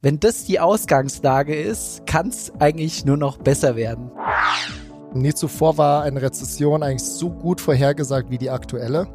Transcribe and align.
Wenn 0.00 0.20
das 0.20 0.44
die 0.44 0.60
Ausgangslage 0.60 1.56
ist, 1.56 2.06
kann 2.06 2.28
es 2.28 2.52
eigentlich 2.60 3.04
nur 3.04 3.16
noch 3.16 3.36
besser 3.36 3.74
werden. 3.74 4.12
Nie 5.12 5.34
zuvor 5.34 5.76
war 5.76 6.04
eine 6.04 6.22
Rezession 6.22 6.84
eigentlich 6.84 7.02
so 7.02 7.30
gut 7.30 7.60
vorhergesagt 7.60 8.30
wie 8.30 8.38
die 8.38 8.50
aktuelle. 8.50 9.08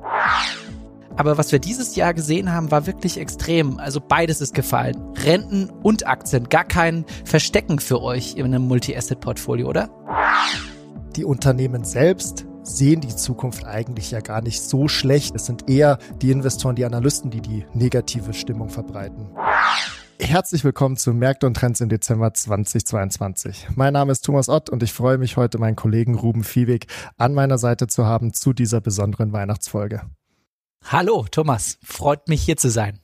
Aber 1.15 1.38
was 1.38 1.54
wir 1.54 1.59
dieses 1.59 1.96
Jahr 1.96 2.13
gesehen 2.13 2.51
haben, 2.51 2.69
war 2.69 2.85
wirklich 2.85 3.17
extrem. 3.17 3.79
Also 3.79 4.01
beides 4.01 4.41
ist 4.41 4.54
gefallen. 4.54 4.97
Renten 5.23 5.69
und 5.69 6.05
Aktien. 6.05 6.49
Gar 6.49 6.65
kein 6.65 7.05
Verstecken 7.23 7.79
für 7.79 8.02
euch 8.02 8.36
in 8.36 8.43
einem 8.43 8.63
Multi-Asset-Portfolio, 8.63 9.70
oder? 9.70 9.89
Die 11.15 11.23
Unternehmen 11.23 11.86
selbst 11.86 12.45
sehen 12.63 13.00
die 13.00 13.15
Zukunft 13.15 13.65
eigentlich 13.65 14.11
ja 14.11 14.20
gar 14.20 14.41
nicht 14.41 14.61
so 14.61 14.89
schlecht. 14.89 15.34
Es 15.34 15.45
sind 15.45 15.70
eher 15.70 15.97
die 16.21 16.31
Investoren, 16.31 16.75
die 16.75 16.84
Analysten, 16.84 17.31
die 17.31 17.41
die 17.41 17.65
negative 17.73 18.34
Stimmung 18.34 18.68
verbreiten. 18.68 19.29
Herzlich 20.20 20.64
willkommen 20.64 20.95
zu 20.95 21.14
Märkte 21.14 21.48
und 21.48 21.55
Trends 21.55 21.82
im 21.82 21.89
Dezember 21.89 22.34
2022. 22.34 23.68
Mein 23.75 23.93
Name 23.93 24.11
ist 24.11 24.24
Thomas 24.24 24.47
Ott 24.47 24.70
und 24.70 24.83
ich 24.83 24.93
freue 24.93 25.18
mich 25.18 25.37
heute, 25.37 25.57
meinen 25.57 25.75
Kollegen 25.75 26.15
Ruben 26.15 26.43
Viehweg 26.43 26.87
an 27.18 27.33
meiner 27.33 27.57
Seite 27.57 27.87
zu 27.87 28.06
haben 28.06 28.34
zu 28.34 28.54
dieser 28.54 28.79
besonderen 28.79 29.34
Weihnachtsfolge. 29.34 30.01
Hallo 30.86 31.25
Thomas, 31.29 31.78
freut 31.84 32.28
mich 32.28 32.44
hier 32.44 32.58
zu 32.58 32.70
sein. 32.70 33.00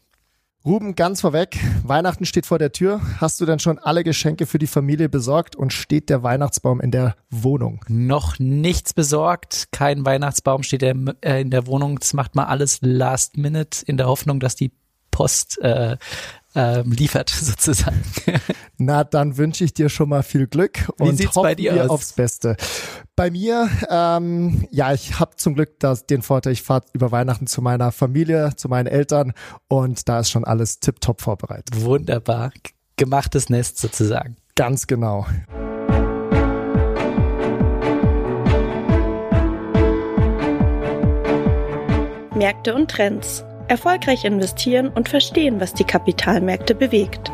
Ruben, 0.65 0.93
ganz 0.95 1.21
vorweg, 1.21 1.57
Weihnachten 1.83 2.25
steht 2.25 2.45
vor 2.45 2.59
der 2.59 2.73
Tür. 2.73 2.99
Hast 3.19 3.39
du 3.39 3.45
denn 3.45 3.59
schon 3.59 3.79
alle 3.79 4.03
Geschenke 4.03 4.45
für 4.45 4.59
die 4.59 4.67
Familie 4.67 5.07
besorgt 5.07 5.55
und 5.55 5.71
steht 5.71 6.09
der 6.09 6.21
Weihnachtsbaum 6.21 6.81
in 6.81 6.91
der 6.91 7.15
Wohnung? 7.29 7.83
Noch 7.87 8.39
nichts 8.39 8.93
besorgt, 8.93 9.69
kein 9.71 10.05
Weihnachtsbaum 10.05 10.63
steht 10.63 10.83
äh, 10.83 11.41
in 11.41 11.49
der 11.49 11.65
Wohnung. 11.65 11.97
Das 11.97 12.13
macht 12.13 12.35
mal 12.35 12.45
alles 12.45 12.79
last 12.81 13.37
minute 13.37 13.85
in 13.85 13.95
der 13.95 14.07
Hoffnung, 14.07 14.41
dass 14.41 14.55
die 14.57 14.71
Post 15.19 15.59
äh, 15.61 15.97
ähm, 16.55 16.93
liefert 16.93 17.29
sozusagen. 17.41 18.01
Na, 18.77 19.03
dann 19.03 19.35
wünsche 19.35 19.65
ich 19.65 19.73
dir 19.73 19.89
schon 19.89 20.07
mal 20.07 20.23
viel 20.23 20.47
Glück 20.47 20.89
und 20.97 21.19
Wie 21.19 21.27
hoffe 21.27 21.57
dir 21.57 21.83
aus? 21.83 21.89
aufs 21.89 22.13
Beste. 22.13 22.55
Bei 23.17 23.29
mir, 23.29 23.69
ähm, 23.89 24.65
ja, 24.71 24.93
ich 24.93 25.19
habe 25.19 25.35
zum 25.35 25.55
Glück 25.55 25.77
das, 25.79 26.05
den 26.05 26.21
Vorteil, 26.21 26.53
ich 26.53 26.61
fahre 26.61 26.83
über 26.93 27.11
Weihnachten 27.11 27.47
zu 27.47 27.61
meiner 27.61 27.91
Familie, 27.91 28.55
zu 28.55 28.69
meinen 28.69 28.87
Eltern 28.87 29.33
und 29.67 30.07
da 30.07 30.21
ist 30.21 30.29
schon 30.29 30.45
alles 30.45 30.79
tiptop 30.79 31.19
vorbereitet. 31.19 31.81
Wunderbar. 31.81 32.53
Gemachtes 32.95 33.49
Nest 33.49 33.77
sozusagen. 33.77 34.37
Ganz 34.55 34.87
genau. 34.87 35.25
Märkte 42.33 42.73
und 42.73 42.89
Trends 42.89 43.43
Erfolgreich 43.69 44.25
investieren 44.25 44.89
und 44.89 45.09
verstehen, 45.09 45.59
was 45.59 45.73
die 45.73 45.83
Kapitalmärkte 45.83 46.73
bewegt. 46.73 47.31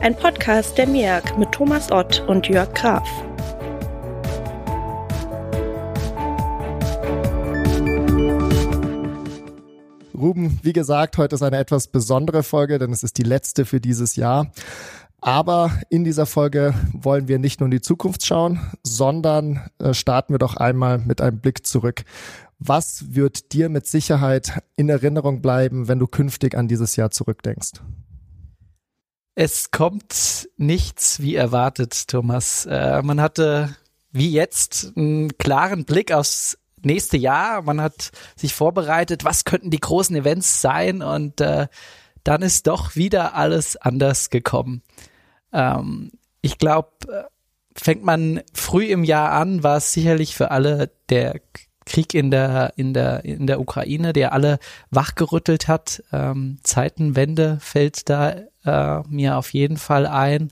Ein 0.00 0.16
Podcast 0.16 0.78
der 0.78 0.86
MEAG 0.86 1.36
mit 1.38 1.52
Thomas 1.52 1.92
Ott 1.92 2.24
und 2.26 2.48
Jörg 2.48 2.72
Graf. 2.72 3.06
Ruben, 10.16 10.58
wie 10.62 10.72
gesagt, 10.72 11.18
heute 11.18 11.34
ist 11.34 11.42
eine 11.42 11.58
etwas 11.58 11.88
besondere 11.88 12.42
Folge, 12.42 12.78
denn 12.78 12.90
es 12.90 13.02
ist 13.02 13.18
die 13.18 13.22
letzte 13.22 13.66
für 13.66 13.78
dieses 13.78 14.16
Jahr. 14.16 14.50
Aber 15.20 15.72
in 15.90 16.04
dieser 16.04 16.24
Folge 16.24 16.72
wollen 16.92 17.28
wir 17.28 17.38
nicht 17.38 17.60
nur 17.60 17.66
in 17.66 17.72
die 17.72 17.80
Zukunft 17.80 18.24
schauen, 18.24 18.60
sondern 18.82 19.68
äh, 19.78 19.92
starten 19.92 20.32
wir 20.32 20.38
doch 20.38 20.56
einmal 20.56 20.98
mit 20.98 21.20
einem 21.20 21.40
Blick 21.40 21.66
zurück. 21.66 22.04
Was 22.58 23.14
wird 23.14 23.52
dir 23.52 23.68
mit 23.68 23.86
Sicherheit 23.86 24.62
in 24.76 24.88
Erinnerung 24.88 25.42
bleiben, 25.42 25.88
wenn 25.88 25.98
du 25.98 26.06
künftig 26.06 26.56
an 26.56 26.68
dieses 26.68 26.96
Jahr 26.96 27.10
zurückdenkst? 27.10 27.82
Es 29.34 29.70
kommt 29.70 30.48
nichts 30.56 31.20
wie 31.20 31.34
erwartet, 31.34 32.08
Thomas. 32.08 32.64
Äh, 32.64 33.02
man 33.02 33.20
hatte 33.20 33.76
wie 34.10 34.30
jetzt 34.30 34.92
einen 34.96 35.36
klaren 35.36 35.84
Blick 35.84 36.10
aufs 36.10 36.56
nächste 36.82 37.18
Jahr. 37.18 37.60
Man 37.60 37.82
hat 37.82 38.12
sich 38.34 38.54
vorbereitet, 38.54 39.24
was 39.24 39.44
könnten 39.44 39.70
die 39.70 39.80
großen 39.80 40.16
Events 40.16 40.62
sein 40.62 41.02
und 41.02 41.42
äh, 41.42 41.66
dann 42.24 42.42
ist 42.42 42.66
doch 42.66 42.96
wieder 42.96 43.34
alles 43.34 43.76
anders 43.76 44.30
gekommen. 44.30 44.82
Ähm, 45.52 46.12
ich 46.40 46.56
glaube, 46.56 46.90
äh, 47.08 47.24
fängt 47.76 48.04
man 48.04 48.40
früh 48.54 48.86
im 48.86 49.04
Jahr 49.04 49.32
an, 49.32 49.62
war 49.62 49.76
es 49.76 49.92
sicherlich 49.92 50.34
für 50.34 50.50
alle 50.50 50.90
der 51.10 51.40
Krieg 51.86 52.12
in 52.12 52.30
der, 52.30 52.74
in 52.76 52.92
der, 52.92 53.24
in 53.24 53.46
der 53.46 53.60
Ukraine, 53.60 54.12
der 54.12 54.32
alle 54.32 54.58
wachgerüttelt 54.90 55.68
hat. 55.68 56.02
Ähm, 56.12 56.58
Zeitenwende 56.62 57.58
fällt 57.60 58.10
da 58.10 58.34
äh, 58.64 59.02
mir 59.08 59.38
auf 59.38 59.54
jeden 59.54 59.78
Fall 59.78 60.06
ein. 60.06 60.50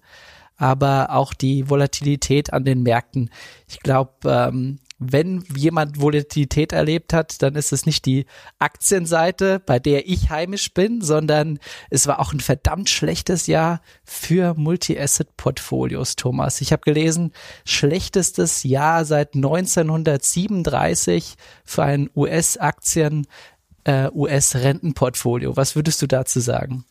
Aber 0.56 1.10
auch 1.10 1.34
die 1.34 1.68
Volatilität 1.68 2.52
an 2.52 2.64
den 2.64 2.84
Märkten. 2.84 3.30
Ich 3.68 3.80
glaube, 3.80 4.12
ähm, 4.24 4.78
wenn 5.12 5.44
jemand 5.54 6.00
Volatilität 6.00 6.72
erlebt 6.72 7.12
hat, 7.12 7.42
dann 7.42 7.54
ist 7.54 7.72
es 7.72 7.86
nicht 7.86 8.04
die 8.06 8.26
Aktienseite, 8.58 9.60
bei 9.64 9.78
der 9.78 10.08
ich 10.08 10.30
heimisch 10.30 10.74
bin, 10.74 11.00
sondern 11.00 11.58
es 11.90 12.06
war 12.06 12.20
auch 12.20 12.32
ein 12.32 12.40
verdammt 12.40 12.90
schlechtes 12.90 13.46
Jahr 13.46 13.80
für 14.04 14.54
Multi-Asset-Portfolios, 14.54 16.16
Thomas. 16.16 16.60
Ich 16.60 16.72
habe 16.72 16.82
gelesen, 16.82 17.32
schlechtestes 17.64 18.62
Jahr 18.62 19.04
seit 19.04 19.34
1937 19.34 21.34
für 21.64 21.82
ein 21.82 22.10
US-Aktien, 22.14 23.26
äh, 23.84 24.10
US-Rentenportfolio. 24.12 25.56
Was 25.56 25.76
würdest 25.76 26.00
du 26.02 26.06
dazu 26.06 26.40
sagen? 26.40 26.84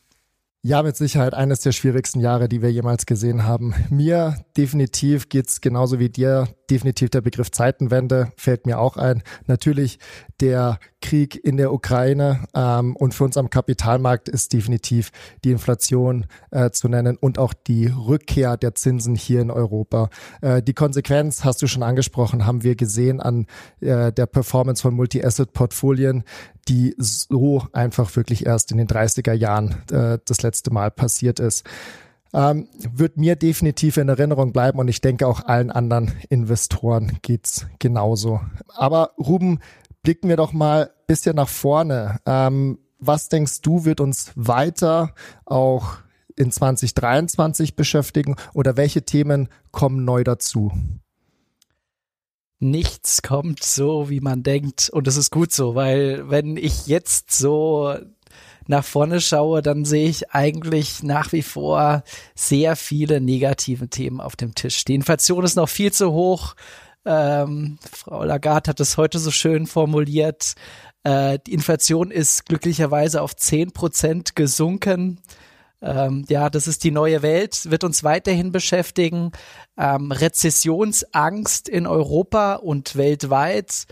Ja, 0.66 0.82
mit 0.82 0.96
Sicherheit 0.96 1.34
eines 1.34 1.60
der 1.60 1.74
schwierigsten 1.74 2.22
Jahre, 2.22 2.48
die 2.48 2.62
wir 2.62 2.72
jemals 2.72 3.06
gesehen 3.06 3.44
haben. 3.44 3.76
Mir 3.90 4.38
definitiv 4.56 5.28
geht's 5.28 5.60
genauso 5.60 6.00
wie 6.00 6.08
dir. 6.08 6.48
Definitiv 6.74 7.12
der 7.12 7.22
Begriff 7.22 7.52
Zeitenwende 7.52 8.32
fällt 8.36 8.66
mir 8.66 8.80
auch 8.80 8.98
ein. 8.98 9.22
Natürlich 9.46 10.00
der 10.42 10.80
Krieg 11.04 11.36
in 11.36 11.58
der 11.58 11.72
Ukraine 11.72 12.48
ähm, 12.56 12.96
und 12.96 13.14
für 13.14 13.26
uns 13.26 13.38
am 13.38 13.52
Kapitalmarkt 13.52 14.28
ist 14.28 14.54
definitiv 14.54 15.12
die 15.44 15.52
Inflation 15.52 16.26
äh, 16.50 16.72
zu 16.72 16.88
nennen 16.88 17.16
und 17.16 17.38
auch 17.38 17.54
die 17.54 17.86
Rückkehr 17.86 18.58
der 18.58 18.74
Zinsen 18.74 19.14
hier 19.14 19.40
in 19.42 19.52
Europa. 19.52 20.10
Äh, 20.42 20.64
die 20.64 20.74
Konsequenz 20.74 21.44
hast 21.44 21.62
du 21.62 21.68
schon 21.68 21.84
angesprochen, 21.84 22.48
haben 22.48 22.64
wir 22.64 22.76
gesehen 22.76 23.22
an 23.22 23.46
äh, 23.80 24.12
der 24.12 24.26
Performance 24.26 24.82
von 24.82 24.96
Multi-Asset-Portfolien, 24.96 26.24
die 26.68 26.96
so 26.98 27.68
einfach 27.72 28.16
wirklich 28.16 28.48
erst 28.48 28.72
in 28.72 28.80
den 28.80 28.88
30er 28.88 29.34
Jahren 29.34 29.84
äh, 29.92 30.18
das 30.26 30.42
letzte 30.42 30.74
Mal 30.74 30.90
passiert 30.90 31.40
ist. 31.40 31.70
Ähm, 32.34 32.68
wird 32.78 33.18
mir 33.18 33.36
definitiv 33.36 33.98
in 33.98 34.10
Erinnerung 34.10 34.54
bleiben 34.54 34.80
und 34.80 34.88
ich 34.88 35.02
denke 35.02 35.28
auch 35.28 35.46
allen 35.46 35.70
anderen 35.70 36.12
Investoren 36.30 37.20
geht's 37.22 37.68
genauso. 37.78 38.42
Aber 38.76 39.12
Ruben, 39.20 39.60
blicken 40.04 40.30
wir 40.30 40.38
doch 40.38 40.52
mal 40.52 40.92
bisschen 41.08 41.36
nach 41.36 41.50
vorne. 41.50 42.20
Ähm, 42.26 42.78
was 43.00 43.30
denkst 43.30 43.62
du, 43.62 43.86
wird 43.86 44.00
uns 44.00 44.32
weiter 44.36 45.14
auch 45.46 45.98
in 46.36 46.52
2023 46.52 47.76
beschäftigen 47.76 48.36
oder 48.54 48.78
welche 48.78 49.04
Themen 49.04 49.50
kommen 49.72 50.06
neu 50.06 50.24
dazu? 50.24 50.72
Nichts 52.60 53.22
kommt 53.22 53.64
so, 53.64 54.10
wie 54.10 54.22
man 54.22 54.42
denkt. 54.42 54.90
Und 54.90 55.08
es 55.08 55.18
ist 55.18 55.32
gut 55.32 55.52
so, 55.52 55.76
weil 55.76 56.30
wenn 56.30 56.56
ich 56.56 56.88
jetzt 56.88 57.32
so 57.32 57.94
nach 58.68 58.86
vorne 58.86 59.20
schaue, 59.20 59.62
dann 59.62 59.86
sehe 59.86 60.08
ich 60.08 60.32
eigentlich 60.32 61.04
nach 61.04 61.32
wie 61.32 61.42
vor 61.42 62.04
sehr 62.36 62.76
viele 62.76 63.20
negative 63.20 63.90
Themen 63.90 64.22
auf 64.22 64.36
dem 64.36 64.56
Tisch. 64.56 64.86
Die 64.86 64.96
Inflation 64.96 65.44
ist 65.44 65.56
noch 65.56 65.70
viel 65.70 65.92
zu 65.92 66.12
hoch. 66.12 66.56
Ähm, 67.06 67.78
Frau 67.92 68.24
Lagarde 68.24 68.70
hat 68.70 68.80
es 68.80 68.98
heute 68.98 69.20
so 69.20 69.32
schön 69.32 69.68
formuliert. 69.68 70.54
Äh, 71.04 71.40
die 71.46 71.54
Inflation 71.54 72.12
ist 72.12 72.46
glücklicherweise 72.46 73.22
auf 73.22 73.36
zehn 73.36 73.72
Prozent 73.72 74.36
gesunken. 74.36 75.20
Ähm, 75.82 76.24
ja, 76.30 76.50
das 76.50 76.68
ist 76.68 76.86
die 76.86 76.92
neue 76.92 77.22
Welt, 77.22 77.70
wird 77.70 77.84
uns 77.84 78.06
weiterhin 78.06 78.54
beschäftigen. 78.54 79.32
Ähm, 79.78 80.14
Rezessionsangst 80.14 81.68
in 81.68 81.88
Europa 81.88 82.56
und 82.56 82.96
weltweit 82.96 83.86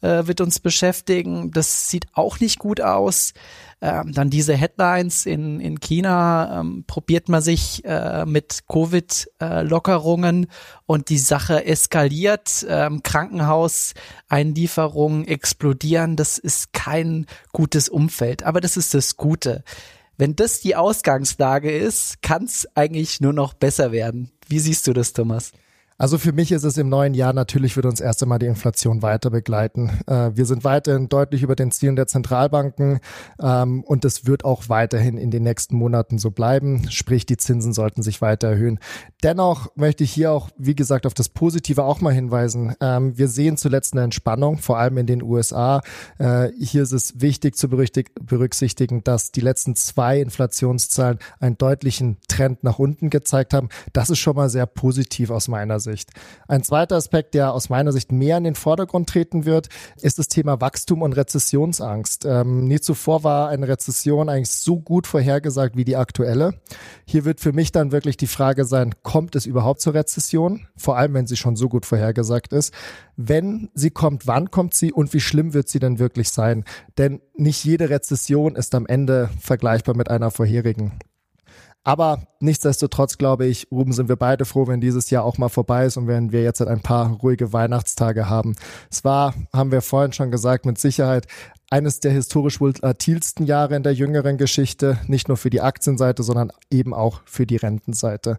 äh, 0.00 0.26
wird 0.26 0.40
uns 0.40 0.58
beschäftigen. 0.58 1.52
Das 1.52 1.88
sieht 1.88 2.06
auch 2.14 2.40
nicht 2.40 2.58
gut 2.58 2.80
aus. 2.80 3.32
Ähm, 3.82 4.12
dann 4.12 4.30
diese 4.30 4.56
Headlines 4.56 5.26
in, 5.26 5.60
in 5.60 5.80
China, 5.80 6.60
ähm, 6.60 6.84
probiert 6.86 7.28
man 7.28 7.42
sich 7.42 7.84
äh, 7.84 8.24
mit 8.24 8.60
Covid-Lockerungen 8.68 10.44
äh, 10.44 10.46
und 10.86 11.10
die 11.10 11.18
Sache 11.18 11.66
eskaliert. 11.66 12.64
Ähm, 12.68 13.02
Krankenhauseinlieferungen 13.02 15.28
explodieren. 15.28 16.16
Das 16.16 16.38
ist 16.38 16.72
kein 16.72 17.26
gutes 17.52 17.90
Umfeld. 17.90 18.44
Aber 18.44 18.62
das 18.62 18.78
ist 18.78 18.94
das 18.94 19.16
Gute. 19.16 19.62
Wenn 20.16 20.34
das 20.34 20.60
die 20.60 20.76
Ausgangslage 20.76 21.70
ist, 21.70 22.22
kann 22.22 22.44
es 22.44 22.66
eigentlich 22.74 23.20
nur 23.20 23.34
noch 23.34 23.52
besser 23.52 23.92
werden. 23.92 24.30
Wie 24.48 24.60
siehst 24.60 24.86
du 24.86 24.94
das, 24.94 25.12
Thomas? 25.12 25.52
Also 25.98 26.18
für 26.18 26.32
mich 26.32 26.52
ist 26.52 26.64
es 26.64 26.76
im 26.76 26.90
neuen 26.90 27.14
Jahr 27.14 27.32
natürlich 27.32 27.74
wird 27.74 27.86
uns 27.86 28.00
erst 28.00 28.22
einmal 28.22 28.38
die 28.38 28.46
Inflation 28.46 29.00
weiter 29.00 29.30
begleiten. 29.30 29.90
Äh, 30.06 30.32
wir 30.34 30.44
sind 30.44 30.62
weiterhin 30.62 31.08
deutlich 31.08 31.42
über 31.42 31.56
den 31.56 31.70
Zielen 31.70 31.96
der 31.96 32.06
Zentralbanken 32.06 33.00
ähm, 33.40 33.82
und 33.82 34.04
das 34.04 34.26
wird 34.26 34.44
auch 34.44 34.68
weiterhin 34.68 35.16
in 35.16 35.30
den 35.30 35.42
nächsten 35.42 35.74
Monaten 35.74 36.18
so 36.18 36.30
bleiben. 36.30 36.90
Sprich, 36.90 37.24
die 37.24 37.38
Zinsen 37.38 37.72
sollten 37.72 38.02
sich 38.02 38.20
weiter 38.20 38.48
erhöhen. 38.48 38.78
Dennoch 39.22 39.74
möchte 39.74 40.04
ich 40.04 40.12
hier 40.12 40.32
auch, 40.32 40.50
wie 40.58 40.74
gesagt, 40.74 41.06
auf 41.06 41.14
das 41.14 41.30
Positive 41.30 41.82
auch 41.82 42.02
mal 42.02 42.12
hinweisen. 42.12 42.74
Ähm, 42.82 43.16
wir 43.16 43.28
sehen 43.28 43.56
zuletzt 43.56 43.94
eine 43.94 44.02
Entspannung, 44.02 44.58
vor 44.58 44.76
allem 44.78 44.98
in 44.98 45.06
den 45.06 45.22
USA. 45.22 45.80
Äh, 46.18 46.50
hier 46.60 46.82
ist 46.82 46.92
es 46.92 47.22
wichtig 47.22 47.56
zu 47.56 47.70
berücksichtigen, 47.70 49.02
dass 49.02 49.32
die 49.32 49.40
letzten 49.40 49.74
zwei 49.76 50.20
Inflationszahlen 50.20 51.20
einen 51.40 51.56
deutlichen 51.56 52.18
Trend 52.28 52.64
nach 52.64 52.78
unten 52.78 53.08
gezeigt 53.08 53.54
haben. 53.54 53.70
Das 53.94 54.10
ist 54.10 54.18
schon 54.18 54.36
mal 54.36 54.50
sehr 54.50 54.66
positiv 54.66 55.30
aus 55.30 55.48
meiner 55.48 55.80
Sicht. 55.80 55.85
Sicht. 55.86 56.10
Ein 56.48 56.64
zweiter 56.64 56.96
Aspekt, 56.96 57.34
der 57.34 57.52
aus 57.52 57.68
meiner 57.68 57.92
Sicht 57.92 58.12
mehr 58.12 58.36
in 58.36 58.44
den 58.44 58.54
Vordergrund 58.56 59.08
treten 59.08 59.44
wird, 59.44 59.68
ist 60.00 60.18
das 60.18 60.28
Thema 60.28 60.60
Wachstum 60.60 61.02
und 61.02 61.12
Rezessionsangst. 61.14 62.24
Ähm, 62.26 62.66
nie 62.66 62.80
zuvor 62.80 63.22
war 63.24 63.48
eine 63.48 63.68
Rezession 63.68 64.28
eigentlich 64.28 64.50
so 64.50 64.80
gut 64.80 65.06
vorhergesagt 65.06 65.76
wie 65.76 65.84
die 65.84 65.96
aktuelle. 65.96 66.54
Hier 67.06 67.24
wird 67.24 67.40
für 67.40 67.52
mich 67.52 67.72
dann 67.72 67.92
wirklich 67.92 68.16
die 68.16 68.26
Frage 68.26 68.64
sein, 68.64 68.94
kommt 69.02 69.36
es 69.36 69.46
überhaupt 69.46 69.80
zur 69.80 69.94
Rezession? 69.94 70.66
Vor 70.76 70.96
allem, 70.96 71.14
wenn 71.14 71.26
sie 71.26 71.36
schon 71.36 71.56
so 71.56 71.68
gut 71.68 71.86
vorhergesagt 71.86 72.52
ist. 72.52 72.74
Wenn 73.16 73.70
sie 73.74 73.90
kommt, 73.90 74.26
wann 74.26 74.50
kommt 74.50 74.74
sie 74.74 74.92
und 74.92 75.14
wie 75.14 75.20
schlimm 75.20 75.54
wird 75.54 75.68
sie 75.68 75.78
denn 75.78 75.98
wirklich 75.98 76.30
sein? 76.30 76.64
Denn 76.98 77.20
nicht 77.36 77.64
jede 77.64 77.88
Rezession 77.88 78.56
ist 78.56 78.74
am 78.74 78.86
Ende 78.86 79.30
vergleichbar 79.40 79.96
mit 79.96 80.10
einer 80.10 80.30
vorherigen. 80.30 80.98
Aber 81.86 82.18
nichtsdestotrotz 82.40 83.16
glaube 83.16 83.46
ich, 83.46 83.68
Ruben, 83.70 83.92
sind 83.92 84.08
wir 84.08 84.16
beide 84.16 84.44
froh, 84.44 84.66
wenn 84.66 84.80
dieses 84.80 85.08
Jahr 85.10 85.22
auch 85.22 85.38
mal 85.38 85.48
vorbei 85.48 85.86
ist 85.86 85.96
und 85.96 86.08
wenn 86.08 86.32
wir 86.32 86.42
jetzt 86.42 86.60
ein 86.60 86.80
paar 86.80 87.12
ruhige 87.12 87.52
Weihnachtstage 87.52 88.28
haben. 88.28 88.56
Es 88.90 89.04
war, 89.04 89.34
haben 89.52 89.70
wir 89.70 89.82
vorhin 89.82 90.12
schon 90.12 90.32
gesagt, 90.32 90.66
mit 90.66 90.78
Sicherheit 90.78 91.28
eines 91.70 92.00
der 92.00 92.12
historisch 92.12 92.60
volatilsten 92.60 93.46
Jahre 93.46 93.76
in 93.76 93.82
der 93.82 93.94
jüngeren 93.94 94.38
Geschichte, 94.38 94.98
nicht 95.06 95.28
nur 95.28 95.36
für 95.36 95.50
die 95.50 95.60
Aktienseite, 95.60 96.22
sondern 96.22 96.52
eben 96.70 96.94
auch 96.94 97.22
für 97.24 97.46
die 97.46 97.56
Rentenseite. 97.56 98.38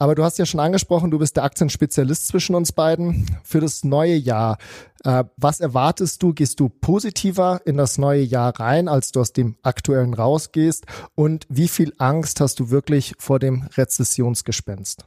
Aber 0.00 0.14
du 0.14 0.22
hast 0.22 0.38
ja 0.38 0.46
schon 0.46 0.60
angesprochen, 0.60 1.10
du 1.10 1.18
bist 1.18 1.36
der 1.36 1.42
Aktienspezialist 1.42 2.28
zwischen 2.28 2.54
uns 2.54 2.70
beiden. 2.70 3.26
Für 3.42 3.60
das 3.60 3.82
neue 3.82 4.14
Jahr, 4.14 4.58
äh, 5.02 5.24
was 5.36 5.58
erwartest 5.58 6.22
du? 6.22 6.32
Gehst 6.32 6.60
du 6.60 6.68
positiver 6.68 7.60
in 7.64 7.76
das 7.76 7.98
neue 7.98 8.22
Jahr 8.22 8.58
rein, 8.60 8.86
als 8.86 9.10
du 9.10 9.20
aus 9.20 9.32
dem 9.32 9.56
aktuellen 9.62 10.14
rausgehst? 10.14 10.86
Und 11.16 11.46
wie 11.48 11.66
viel 11.66 11.94
Angst 11.98 12.40
hast 12.40 12.60
du 12.60 12.70
wirklich 12.70 13.14
vor 13.18 13.40
dem 13.40 13.68
Rezessionsgespenst? 13.76 15.04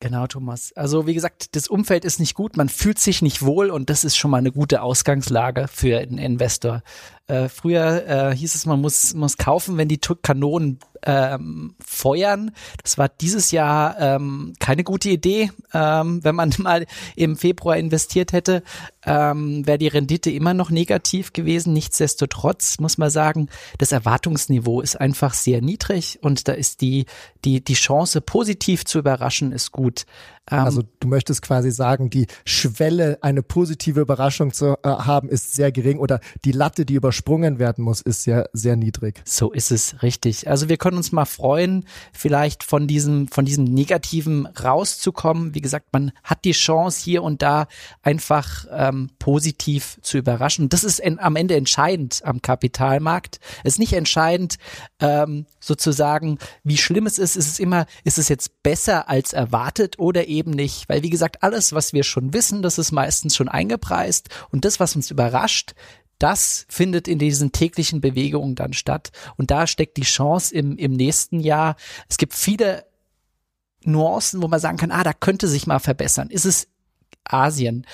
Genau, 0.00 0.28
Thomas. 0.28 0.72
Also 0.74 1.08
wie 1.08 1.14
gesagt, 1.14 1.56
das 1.56 1.66
Umfeld 1.66 2.04
ist 2.04 2.20
nicht 2.20 2.34
gut, 2.34 2.56
man 2.56 2.68
fühlt 2.68 3.00
sich 3.00 3.20
nicht 3.20 3.42
wohl 3.42 3.70
und 3.70 3.90
das 3.90 4.04
ist 4.04 4.16
schon 4.16 4.30
mal 4.30 4.38
eine 4.38 4.52
gute 4.52 4.82
Ausgangslage 4.82 5.66
für 5.66 5.98
einen 5.98 6.18
Investor. 6.18 6.82
Äh, 7.28 7.48
früher 7.50 8.06
äh, 8.06 8.36
hieß 8.36 8.54
es, 8.54 8.66
man 8.66 8.80
muss, 8.80 9.14
muss 9.14 9.36
kaufen, 9.36 9.76
wenn 9.76 9.88
die 9.88 9.98
Kanonen 9.98 10.78
ähm, 11.02 11.74
feuern. 11.84 12.52
Das 12.82 12.98
war 12.98 13.08
dieses 13.08 13.50
Jahr 13.50 13.98
ähm, 13.98 14.54
keine 14.58 14.82
gute 14.82 15.10
Idee. 15.10 15.50
Ähm, 15.72 16.24
wenn 16.24 16.34
man 16.34 16.54
mal 16.58 16.86
im 17.16 17.36
Februar 17.36 17.76
investiert 17.76 18.32
hätte, 18.32 18.62
ähm, 19.04 19.66
wäre 19.66 19.78
die 19.78 19.88
Rendite 19.88 20.30
immer 20.30 20.54
noch 20.54 20.70
negativ 20.70 21.32
gewesen. 21.32 21.72
Nichtsdestotrotz 21.72 22.78
muss 22.80 22.98
man 22.98 23.10
sagen, 23.10 23.48
das 23.76 23.92
Erwartungsniveau 23.92 24.80
ist 24.80 24.96
einfach 24.96 25.34
sehr 25.34 25.60
niedrig 25.60 26.18
und 26.22 26.48
da 26.48 26.52
ist 26.52 26.80
die, 26.80 27.06
die, 27.44 27.62
die 27.62 27.74
Chance, 27.74 28.20
positiv 28.20 28.84
zu 28.84 28.98
überraschen, 28.98 29.52
ist 29.52 29.72
gut. 29.72 30.06
Ähm, 30.50 30.60
also 30.60 30.82
du 31.00 31.08
möchtest 31.08 31.42
quasi 31.42 31.70
sagen, 31.70 32.10
die 32.10 32.26
Schwelle, 32.44 33.18
eine 33.22 33.42
positive 33.42 34.00
Überraschung 34.00 34.52
zu 34.52 34.76
äh, 34.82 34.88
haben, 34.88 35.28
ist 35.28 35.54
sehr 35.54 35.72
gering 35.72 35.98
oder 35.98 36.20
die 36.44 36.52
Latte, 36.52 36.84
die 36.84 36.94
übersprungen 36.94 37.58
werden 37.58 37.84
muss, 37.84 38.00
ist 38.00 38.22
sehr, 38.22 38.48
sehr 38.52 38.76
niedrig. 38.76 39.20
So 39.24 39.52
ist 39.52 39.70
es 39.70 40.02
richtig. 40.02 40.48
Also 40.48 40.68
wir 40.68 40.76
können 40.76 40.96
uns 40.96 41.12
mal 41.12 41.24
freuen, 41.24 41.84
vielleicht 42.12 42.64
von 42.64 42.86
diesem, 42.86 43.28
von 43.28 43.44
diesem 43.44 43.64
Negativen 43.64 44.46
rauszukommen. 44.46 45.54
Wie 45.54 45.60
gesagt, 45.60 45.86
man 45.92 46.12
hat 46.22 46.44
die 46.44 46.52
Chance 46.52 47.02
hier 47.02 47.22
und 47.22 47.42
da 47.42 47.66
einfach 48.02 48.66
ähm, 48.70 49.10
positiv 49.18 49.98
zu 50.02 50.18
überraschen. 50.18 50.68
Das 50.68 50.84
ist 50.84 50.98
en, 50.98 51.18
am 51.18 51.36
Ende 51.36 51.56
entscheidend 51.56 52.20
am 52.24 52.42
Kapitalmarkt. 52.42 53.40
Es 53.64 53.74
ist 53.74 53.78
nicht 53.78 53.92
entscheidend, 53.92 54.56
ähm, 55.00 55.46
sozusagen, 55.60 56.38
wie 56.64 56.76
schlimm 56.76 57.06
es 57.06 57.18
ist. 57.18 57.36
Es 57.36 57.46
ist 57.46 57.60
immer, 57.60 57.86
ist 58.04 58.18
es 58.18 58.28
jetzt 58.28 58.62
besser 58.62 59.08
als 59.08 59.32
erwartet 59.32 59.98
oder 59.98 60.26
eben 60.26 60.37
eben 60.38 60.52
nicht, 60.52 60.88
weil 60.88 61.02
wie 61.02 61.10
gesagt, 61.10 61.42
alles, 61.42 61.72
was 61.72 61.92
wir 61.92 62.04
schon 62.04 62.32
wissen, 62.32 62.62
das 62.62 62.78
ist 62.78 62.92
meistens 62.92 63.36
schon 63.36 63.48
eingepreist 63.48 64.28
und 64.50 64.64
das, 64.64 64.80
was 64.80 64.96
uns 64.96 65.10
überrascht, 65.10 65.74
das 66.18 66.66
findet 66.68 67.06
in 67.06 67.18
diesen 67.18 67.52
täglichen 67.52 68.00
Bewegungen 68.00 68.54
dann 68.54 68.72
statt. 68.72 69.10
Und 69.36 69.50
da 69.50 69.66
steckt 69.66 69.96
die 69.96 70.02
Chance 70.02 70.54
im, 70.54 70.76
im 70.76 70.92
nächsten 70.92 71.38
Jahr. 71.40 71.76
Es 72.08 72.16
gibt 72.16 72.34
viele 72.34 72.86
Nuancen, 73.84 74.42
wo 74.42 74.48
man 74.48 74.58
sagen 74.58 74.78
kann, 74.78 74.90
ah, 74.90 75.04
da 75.04 75.12
könnte 75.12 75.46
sich 75.46 75.66
mal 75.66 75.78
verbessern. 75.78 76.30
Ist 76.30 76.44
es 76.44 76.68
Asien? 77.24 77.86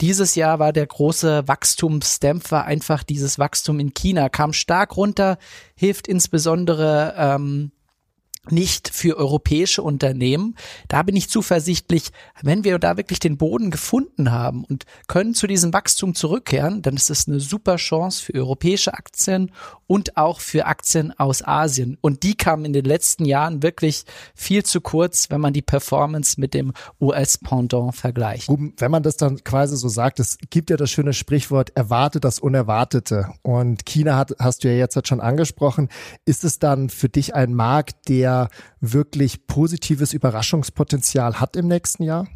Dieses 0.00 0.34
Jahr 0.34 0.58
war 0.58 0.72
der 0.72 0.86
große 0.86 1.46
Wachstumsdämpfer 1.46 2.64
einfach 2.64 3.02
dieses 3.02 3.38
Wachstum 3.38 3.80
in 3.80 3.94
China, 3.94 4.28
kam 4.28 4.52
stark 4.52 4.96
runter, 4.96 5.38
hilft 5.76 6.08
insbesondere 6.08 7.14
ähm, 7.16 7.72
nicht 8.50 8.88
für 8.88 9.16
europäische 9.16 9.82
Unternehmen. 9.82 10.56
Da 10.88 11.02
bin 11.02 11.16
ich 11.16 11.28
zuversichtlich, 11.28 12.10
wenn 12.42 12.64
wir 12.64 12.78
da 12.78 12.96
wirklich 12.96 13.18
den 13.18 13.36
Boden 13.36 13.70
gefunden 13.70 14.30
haben 14.30 14.64
und 14.64 14.84
können 15.08 15.34
zu 15.34 15.46
diesem 15.46 15.72
Wachstum 15.72 16.14
zurückkehren, 16.14 16.82
dann 16.82 16.94
ist 16.94 17.10
es 17.10 17.28
eine 17.28 17.40
super 17.40 17.76
Chance 17.76 18.24
für 18.24 18.34
europäische 18.34 18.94
Aktien 18.94 19.50
und 19.86 20.16
auch 20.16 20.40
für 20.40 20.66
Aktien 20.66 21.12
aus 21.18 21.46
Asien. 21.46 21.98
Und 22.00 22.22
die 22.22 22.34
kamen 22.34 22.64
in 22.64 22.72
den 22.72 22.84
letzten 22.84 23.24
Jahren 23.24 23.62
wirklich 23.62 24.04
viel 24.34 24.64
zu 24.64 24.80
kurz, 24.80 25.30
wenn 25.30 25.40
man 25.40 25.52
die 25.52 25.62
Performance 25.62 26.40
mit 26.40 26.54
dem 26.54 26.72
US-Pendant 27.00 27.94
vergleicht. 27.94 28.48
Wenn 28.48 28.90
man 28.90 29.02
das 29.02 29.16
dann 29.16 29.42
quasi 29.44 29.76
so 29.76 29.88
sagt, 29.88 30.20
es 30.20 30.38
gibt 30.50 30.70
ja 30.70 30.76
das 30.76 30.90
schöne 30.90 31.12
Sprichwort, 31.12 31.70
erwartet 31.76 32.24
das 32.24 32.38
Unerwartete. 32.38 33.28
Und 33.42 33.86
China 33.86 34.16
hat, 34.16 34.34
hast 34.38 34.64
du 34.64 34.68
ja 34.68 34.74
jetzt 34.74 34.94
schon 35.06 35.20
angesprochen. 35.20 35.88
Ist 36.24 36.44
es 36.44 36.58
dann 36.58 36.88
für 36.88 37.08
dich 37.08 37.34
ein 37.34 37.54
Markt, 37.54 38.08
der 38.08 38.33
wirklich 38.80 39.46
positives 39.46 40.12
Überraschungspotenzial 40.12 41.40
hat 41.40 41.56
im 41.56 41.68
nächsten 41.68 42.02
Jahr? 42.02 42.26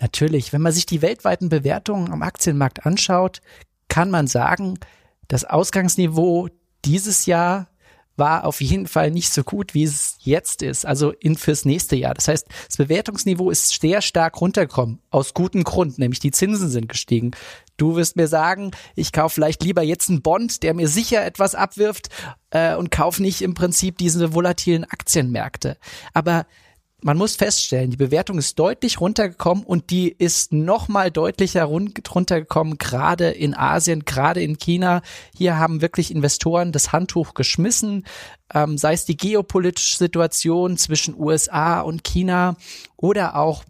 Natürlich. 0.00 0.52
Wenn 0.52 0.62
man 0.62 0.72
sich 0.72 0.86
die 0.86 1.02
weltweiten 1.02 1.48
Bewertungen 1.48 2.12
am 2.12 2.22
Aktienmarkt 2.22 2.86
anschaut, 2.86 3.40
kann 3.88 4.10
man 4.10 4.26
sagen, 4.26 4.78
das 5.28 5.44
Ausgangsniveau 5.44 6.48
dieses 6.84 7.26
Jahr 7.26 7.68
war 8.16 8.44
auf 8.44 8.60
jeden 8.60 8.86
Fall 8.86 9.10
nicht 9.10 9.32
so 9.32 9.42
gut, 9.42 9.74
wie 9.74 9.84
es 9.84 10.16
jetzt 10.20 10.62
ist, 10.62 10.84
also 10.84 11.12
in 11.12 11.36
fürs 11.36 11.64
nächste 11.64 11.96
Jahr. 11.96 12.14
Das 12.14 12.28
heißt, 12.28 12.46
das 12.68 12.76
Bewertungsniveau 12.76 13.50
ist 13.50 13.80
sehr 13.80 14.02
stark 14.02 14.40
runtergekommen, 14.40 15.00
aus 15.10 15.34
gutem 15.34 15.64
Grund, 15.64 15.98
nämlich 15.98 16.20
die 16.20 16.30
Zinsen 16.30 16.68
sind 16.68 16.88
gestiegen. 16.88 17.30
Du 17.82 17.96
wirst 17.96 18.14
mir 18.14 18.28
sagen, 18.28 18.70
ich 18.94 19.10
kaufe 19.10 19.34
vielleicht 19.34 19.64
lieber 19.64 19.82
jetzt 19.82 20.08
einen 20.08 20.22
Bond, 20.22 20.62
der 20.62 20.72
mir 20.72 20.86
sicher 20.86 21.26
etwas 21.26 21.56
abwirft 21.56 22.10
äh, 22.50 22.76
und 22.76 22.92
kaufe 22.92 23.20
nicht 23.20 23.42
im 23.42 23.54
Prinzip 23.54 23.98
diese 23.98 24.34
volatilen 24.34 24.84
Aktienmärkte. 24.84 25.76
Aber 26.14 26.46
man 27.00 27.16
muss 27.16 27.34
feststellen, 27.34 27.90
die 27.90 27.96
Bewertung 27.96 28.38
ist 28.38 28.56
deutlich 28.60 29.00
runtergekommen 29.00 29.64
und 29.64 29.90
die 29.90 30.12
ist 30.12 30.52
nochmal 30.52 31.10
deutlicher 31.10 31.64
runtergekommen, 31.64 32.78
gerade 32.78 33.30
in 33.30 33.56
Asien, 33.56 34.04
gerade 34.04 34.40
in 34.40 34.58
China. 34.58 35.02
Hier 35.36 35.58
haben 35.58 35.82
wirklich 35.82 36.12
Investoren 36.12 36.70
das 36.70 36.92
Handtuch 36.92 37.34
geschmissen, 37.34 38.06
ähm, 38.54 38.78
sei 38.78 38.92
es 38.92 39.06
die 39.06 39.16
geopolitische 39.16 39.96
Situation 39.96 40.76
zwischen 40.76 41.18
USA 41.18 41.80
und 41.80 42.04
China 42.04 42.54
oder 42.96 43.34
auch 43.34 43.64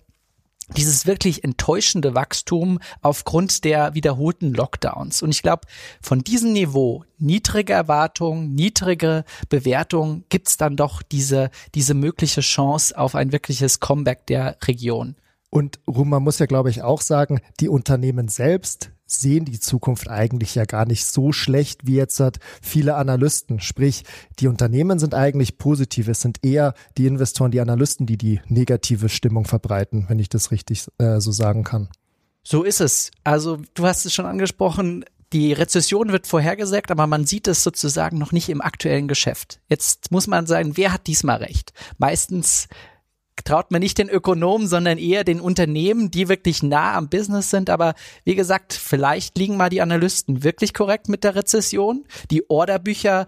dieses 0.77 1.07
wirklich 1.07 1.45
enttäuschende 1.45 2.15
Wachstum 2.15 2.79
aufgrund 3.01 3.65
der 3.65 3.95
wiederholten 3.95 4.53
Lockdowns. 4.55 5.23
Und 5.23 5.31
ich 5.31 5.43
glaube, 5.43 5.67
von 6.01 6.21
diesem 6.21 6.53
Niveau, 6.53 7.05
niedrige 7.19 7.73
Erwartungen, 7.73 8.55
niedrige 8.55 9.25
Bewertungen, 9.49 10.25
gibt's 10.29 10.57
dann 10.57 10.77
doch 10.77 11.03
diese, 11.03 11.51
diese 11.75 11.95
mögliche 11.95 12.41
Chance 12.41 12.97
auf 12.97 13.15
ein 13.15 13.33
wirkliches 13.33 13.81
Comeback 13.81 14.27
der 14.27 14.57
Region. 14.65 15.17
Und 15.51 15.81
Ruhm, 15.87 16.09
man 16.09 16.23
muss 16.23 16.39
ja, 16.39 16.47
glaube 16.47 16.71
ich, 16.71 16.83
auch 16.83 17.03
sagen, 17.03 17.41
die 17.61 17.69
Unternehmen 17.69 18.29
selbst 18.29 18.92
sehen 19.21 19.45
die 19.45 19.61
Zukunft 19.61 20.09
eigentlich 20.09 20.55
ja 20.55 20.65
gar 20.65 20.87
nicht 20.87 21.05
so 21.05 21.33
schlecht 21.33 21.87
wie 21.87 21.95
jetzt 21.95 22.21
hat 22.21 22.39
viele 22.61 22.97
Analysten. 22.97 23.61
Sprich, 23.61 24.05
die 24.39 24.49
Unternehmen 24.49 24.99
sind 24.99 25.15
eigentlich 25.15 25.59
positiv. 25.59 26.09
Es 26.09 26.21
sind 26.21 26.39
eher 26.45 26.75
die 26.99 27.07
Investoren, 27.07 27.51
die 27.51 27.61
Analysten, 27.61 28.07
die 28.07 28.19
die 28.19 28.41
negative 28.49 29.09
Stimmung 29.09 29.45
verbreiten, 29.45 30.07
wenn 30.09 30.19
ich 30.19 30.29
das 30.29 30.51
richtig 30.51 30.87
äh, 30.99 31.21
so 31.21 31.33
sagen 31.33 31.65
kann. 31.65 31.89
So 32.43 32.63
ist 32.65 32.81
es. 32.81 33.11
Also 33.25 33.61
du 33.75 33.87
hast 33.87 34.05
es 34.05 34.15
schon 34.15 34.27
angesprochen. 34.27 35.05
Die 35.33 35.53
Rezession 35.55 36.13
wird 36.13 36.27
vorhergesagt, 36.27 36.91
aber 36.91 37.07
man 37.07 37.25
sieht 37.25 37.49
es 37.49 37.63
sozusagen 37.63 38.19
noch 38.19 38.33
nicht 38.33 38.51
im 38.51 38.61
aktuellen 38.61 39.09
Geschäft. 39.09 39.61
Jetzt 39.69 40.11
muss 40.11 40.27
man 40.27 40.47
sagen, 40.47 40.77
wer 40.77 40.93
hat 40.93 41.07
diesmal 41.07 41.39
recht? 41.39 41.73
Meistens 41.97 42.69
traut 43.45 43.71
man 43.71 43.81
nicht 43.81 43.99
den 43.99 44.09
Ökonomen, 44.09 44.67
sondern 44.69 44.99
eher 44.99 45.25
den 45.25 45.41
Unternehmen, 45.41 46.11
die 46.11 46.29
wirklich 46.29 46.63
nah 46.63 46.97
am 46.97 47.09
Business 47.09 47.51
sind. 47.51 47.71
Aber 47.71 47.95
wie 48.25 48.35
gesagt, 48.35 48.73
vielleicht 48.73 49.39
liegen 49.39 49.57
mal 49.57 49.71
die 49.71 49.83
Analysten 49.83 50.45
wirklich 50.45 50.75
korrekt 50.75 51.09
mit 51.09 51.25
der 51.25 51.35
Rezession. 51.35 52.05
Die 52.31 52.49
Orderbücher 52.49 53.27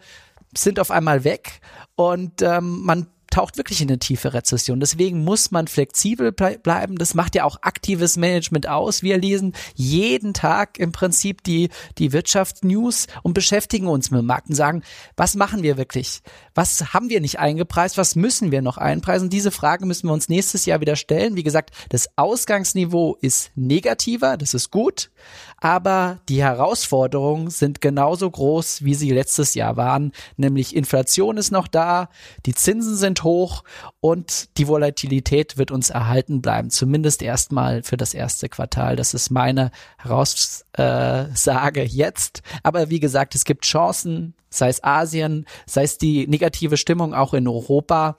sind 0.56 0.78
auf 0.78 0.90
einmal 0.90 1.24
weg 1.24 1.60
und 1.96 2.42
ähm, 2.42 2.82
man 2.82 3.06
taucht 3.34 3.56
wirklich 3.56 3.80
in 3.80 3.88
eine 3.88 3.98
tiefe 3.98 4.32
Rezession. 4.32 4.78
Deswegen 4.78 5.24
muss 5.24 5.50
man 5.50 5.66
flexibel 5.66 6.30
ble 6.30 6.56
bleiben. 6.62 6.98
Das 6.98 7.14
macht 7.14 7.34
ja 7.34 7.42
auch 7.42 7.56
aktives 7.62 8.16
Management 8.16 8.68
aus. 8.68 9.02
Wir 9.02 9.18
lesen 9.18 9.54
jeden 9.74 10.34
Tag 10.34 10.78
im 10.78 10.92
Prinzip 10.92 11.42
die, 11.42 11.70
die 11.98 12.12
Wirtschaftsnews 12.12 13.08
und 13.24 13.34
beschäftigen 13.34 13.88
uns 13.88 14.12
mit 14.12 14.20
dem 14.20 14.26
Markt 14.26 14.50
und 14.50 14.54
sagen, 14.54 14.84
was 15.16 15.34
machen 15.34 15.64
wir 15.64 15.76
wirklich? 15.76 16.20
Was 16.54 16.94
haben 16.94 17.08
wir 17.08 17.20
nicht 17.20 17.40
eingepreist? 17.40 17.98
Was 17.98 18.14
müssen 18.14 18.52
wir 18.52 18.62
noch 18.62 18.78
einpreisen? 18.78 19.30
Diese 19.30 19.50
Frage 19.50 19.84
müssen 19.84 20.06
wir 20.06 20.12
uns 20.12 20.28
nächstes 20.28 20.64
Jahr 20.64 20.80
wieder 20.80 20.94
stellen. 20.94 21.34
Wie 21.34 21.42
gesagt, 21.42 21.74
das 21.88 22.08
Ausgangsniveau 22.14 23.16
ist 23.20 23.50
negativer. 23.56 24.36
Das 24.36 24.54
ist 24.54 24.70
gut. 24.70 25.10
Aber 25.58 26.20
die 26.28 26.42
Herausforderungen 26.42 27.50
sind 27.50 27.80
genauso 27.80 28.30
groß, 28.30 28.84
wie 28.84 28.94
sie 28.94 29.10
letztes 29.10 29.54
Jahr 29.54 29.76
waren. 29.76 30.12
Nämlich 30.36 30.76
Inflation 30.76 31.36
ist 31.36 31.50
noch 31.50 31.66
da. 31.66 32.10
Die 32.46 32.54
Zinsen 32.54 32.94
sind 32.94 33.23
hoch 33.24 33.64
und 34.00 34.56
die 34.58 34.68
Volatilität 34.68 35.58
wird 35.58 35.70
uns 35.70 35.90
erhalten 35.90 36.42
bleiben, 36.42 36.70
zumindest 36.70 37.22
erstmal 37.22 37.82
für 37.82 37.96
das 37.96 38.14
erste 38.14 38.48
Quartal. 38.48 38.96
Das 38.96 39.14
ist 39.14 39.30
meine 39.30 39.70
Heraussage 39.98 41.82
jetzt. 41.82 42.42
Aber 42.62 42.90
wie 42.90 43.00
gesagt, 43.00 43.34
es 43.34 43.44
gibt 43.44 43.64
Chancen, 43.64 44.34
sei 44.50 44.68
es 44.68 44.84
Asien, 44.84 45.46
sei 45.66 45.82
es 45.82 45.98
die 45.98 46.26
negative 46.28 46.76
Stimmung 46.76 47.14
auch 47.14 47.34
in 47.34 47.48
Europa. 47.48 48.16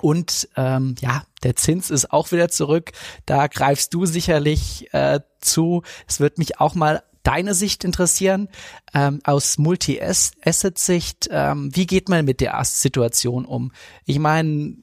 Und 0.00 0.48
ähm, 0.56 0.96
ja, 1.00 1.22
der 1.42 1.56
Zins 1.56 1.90
ist 1.90 2.12
auch 2.12 2.32
wieder 2.32 2.48
zurück. 2.48 2.92
Da 3.26 3.46
greifst 3.46 3.94
du 3.94 4.06
sicherlich 4.06 4.92
äh, 4.92 5.20
zu. 5.40 5.82
Es 6.08 6.20
wird 6.20 6.38
mich 6.38 6.60
auch 6.60 6.74
mal 6.74 7.02
deine 7.24 7.54
Sicht 7.54 7.82
interessieren 7.82 8.48
ähm, 8.94 9.18
aus 9.24 9.58
Multi-Asset-Sicht. 9.58 11.28
Ähm, 11.30 11.74
wie 11.74 11.86
geht 11.86 12.08
man 12.08 12.24
mit 12.24 12.40
der 12.40 12.62
Situation 12.64 13.44
um? 13.44 13.72
Ich 14.04 14.20
meine, 14.20 14.76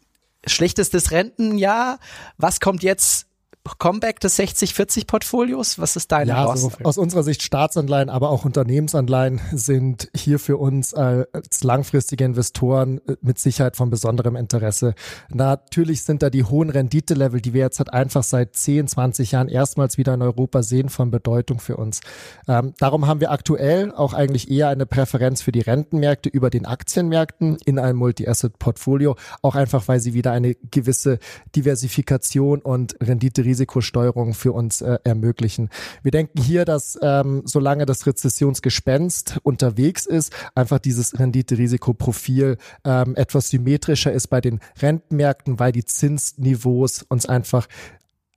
schlechtestes 0.45 1.11
Rentenjahr. 1.11 1.99
Was 2.37 2.59
kommt 2.59 2.83
jetzt 2.83 3.27
Comeback 3.77 4.19
des 4.19 4.37
60-40-Portfolios? 4.39 5.79
Was 5.79 5.95
ist 5.95 6.11
deine 6.11 6.31
ja, 6.31 6.45
also 6.45 6.71
aus 6.83 6.97
unserer 6.97 7.23
Sicht 7.23 7.41
Staatsanleihen, 7.43 8.09
aber 8.09 8.29
auch 8.29 8.45
Unternehmensanleihen 8.45 9.41
sind 9.51 10.09
hier 10.15 10.39
für 10.39 10.57
uns 10.57 10.93
als 10.93 11.63
langfristige 11.63 12.25
Investoren 12.25 13.01
mit 13.21 13.39
Sicherheit 13.39 13.75
von 13.75 13.89
besonderem 13.89 14.35
Interesse. 14.35 14.95
Natürlich 15.29 16.03
sind 16.03 16.23
da 16.23 16.29
die 16.29 16.43
hohen 16.43 16.69
Renditelevel, 16.69 17.41
die 17.41 17.53
wir 17.53 17.61
jetzt 17.61 17.79
halt 17.79 17.93
einfach 17.93 18.23
seit 18.23 18.55
10, 18.55 18.87
20 18.87 19.31
Jahren 19.31 19.47
erstmals 19.47 19.97
wieder 19.97 20.13
in 20.13 20.21
Europa 20.21 20.63
sehen, 20.63 20.89
von 20.89 21.11
Bedeutung 21.11 21.59
für 21.59 21.77
uns. 21.77 22.01
Ähm, 22.47 22.73
darum 22.79 23.07
haben 23.07 23.19
wir 23.19 23.31
aktuell 23.31 23.91
auch 23.91 24.13
eigentlich 24.13 24.49
eher 24.49 24.69
eine 24.69 24.85
Präferenz 24.85 25.41
für 25.41 25.51
die 25.51 25.61
Rentenmärkte 25.61 26.29
über 26.29 26.49
den 26.49 26.65
Aktienmärkten 26.65 27.57
in 27.65 27.79
einem 27.79 27.99
Multi-Asset-Portfolio, 27.99 29.15
auch 29.41 29.55
einfach, 29.55 29.87
weil 29.87 29.99
sie 29.99 30.13
wieder 30.13 30.31
eine 30.31 30.55
gewisse 30.55 31.19
Diversifikation 31.55 32.59
und 32.59 32.95
Rendite 33.01 33.43
Risikosteuerung 33.51 34.33
für 34.33 34.53
uns 34.53 34.81
äh, 34.81 34.97
ermöglichen. 35.03 35.69
Wir 36.03 36.11
denken 36.11 36.41
hier, 36.41 36.63
dass 36.63 36.97
ähm, 37.01 37.41
solange 37.45 37.85
das 37.85 38.07
Rezessionsgespenst 38.07 39.39
unterwegs 39.43 40.05
ist, 40.05 40.33
einfach 40.55 40.79
dieses 40.79 41.19
Rendite-Risikoprofil 41.19 42.57
ähm, 42.85 43.15
etwas 43.15 43.49
symmetrischer 43.49 44.13
ist 44.13 44.27
bei 44.27 44.39
den 44.39 44.61
Rentenmärkten, 44.81 45.59
weil 45.59 45.73
die 45.73 45.83
Zinsniveaus 45.83 47.03
uns 47.03 47.25
einfach 47.25 47.67